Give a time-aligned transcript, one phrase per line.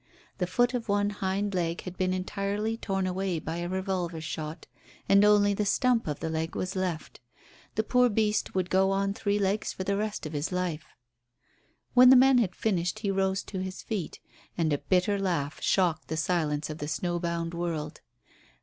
[0.39, 4.65] The foot of one hind leg had been entirely torn away by a revolver shot,
[5.07, 7.19] and only the stump of the leg was left.
[7.75, 10.87] The poor beast would go on three legs for the rest of his life.
[11.93, 14.19] When the man had finished he rose to his feet,
[14.57, 18.01] and a bitter laugh shocked the silence of the snow bound world.